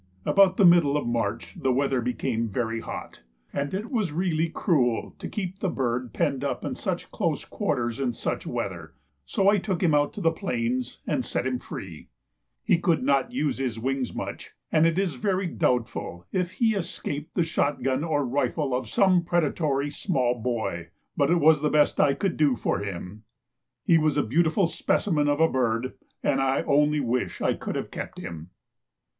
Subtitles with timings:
[0.25, 3.21] About the middle of March the weather became very hot,
[3.53, 7.99] and it was really cruel to keep the bird penned up in such close quarters
[7.99, 8.95] in such weather,
[9.25, 12.09] so I took him out to the plains and set him free.
[12.63, 17.35] He could not use his wings much, and it is very doubtful if he escaped
[17.35, 22.15] the shotgun or rifle of some predatory small boy, but it was the best I
[22.15, 23.21] could do for him.
[23.85, 25.93] He was a beautiful specimen of a bird,
[26.23, 28.49] and I only wish I could have kept him.